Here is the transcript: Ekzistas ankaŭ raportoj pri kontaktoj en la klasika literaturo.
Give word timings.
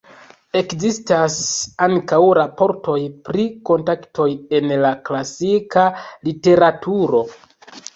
Ekzistas 0.61 1.35
ankaŭ 1.87 2.19
raportoj 2.39 2.97
pri 3.29 3.47
kontaktoj 3.73 4.29
en 4.63 4.77
la 4.89 4.97
klasika 5.13 5.89
literaturo. 6.31 7.27